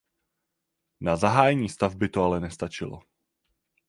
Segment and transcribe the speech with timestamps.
[1.01, 2.99] Na zahájení stavby to ale nestačilo.